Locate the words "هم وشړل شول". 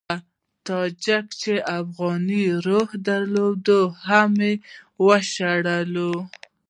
4.07-6.17